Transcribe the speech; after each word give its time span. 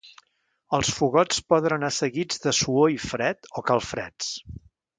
Els 0.77 0.89
fogots 0.99 1.43
poden 1.53 1.75
anar 1.75 1.91
seguits 1.99 2.41
de 2.47 2.55
suor 2.61 2.95
i 2.95 2.99
fred 3.05 3.49
o 3.61 3.65
calfreds. 3.71 4.33